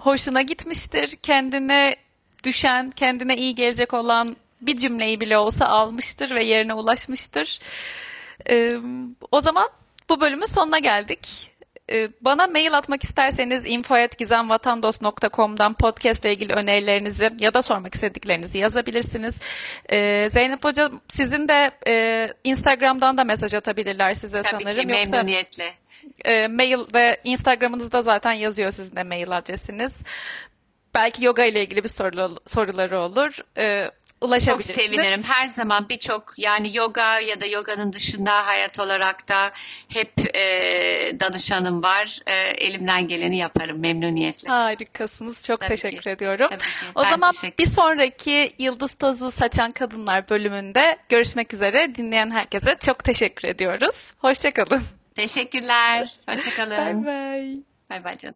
[0.00, 1.16] hoşuna gitmiştir.
[1.16, 1.96] Kendine
[2.44, 7.60] düşen, kendine iyi gelecek olan bir cümleyi bile olsa almıştır ve yerine ulaşmıştır.
[8.50, 8.72] E,
[9.30, 9.68] o zaman
[10.08, 11.50] bu bölümün sonuna geldik.
[11.92, 19.40] E, Bana mail atmak isterseniz info.gizemvatandos.com'dan podcast ile ilgili önerilerinizi ya da sormak istediklerinizi yazabilirsiniz.
[19.92, 24.88] E, Zeynep Hoca sizin de e, Instagram'dan da mesaj atabilirler size Tabii sanırım.
[24.90, 25.64] ki Yoksa memnuniyetle.
[26.24, 30.02] e, mail ve Instagram'ınızda zaten yazıyor sizin de mail adresiniz.
[30.94, 33.38] Belki yoga ile ilgili bir soru, soruları olur.
[34.18, 34.76] E, Çok ulaşabilirsiniz.
[34.86, 35.22] sevinirim.
[35.22, 39.52] Her zaman birçok yani yoga ya da yoganın dışında hayat olarak da
[39.88, 40.40] hep e,
[41.20, 42.18] danışanım var.
[42.26, 44.48] E, elimden geleni yaparım memnuniyetle.
[44.48, 45.46] Harikasınız.
[45.46, 46.10] Çok Tabii teşekkür ki.
[46.10, 46.46] ediyorum.
[46.50, 46.66] Tabii ki.
[46.94, 51.94] O Ben zaman bir sonraki Yıldız Tozu Saçan Kadınlar bölümünde görüşmek üzere.
[51.94, 54.14] Dinleyen herkese çok teşekkür ediyoruz.
[54.18, 54.82] Hoşçakalın.
[55.14, 56.10] Teşekkürler.
[56.28, 57.06] Bay Hoşçakalın.
[57.06, 57.56] bay.
[57.90, 58.18] Bay bay canım.